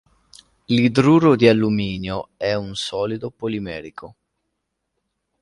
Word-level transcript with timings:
L'idruro 0.65 1.35
di 1.35 1.47
alluminio 1.47 2.29
è 2.35 2.55
un 2.55 2.73
solido 2.75 3.29
polimerico. 3.29 4.15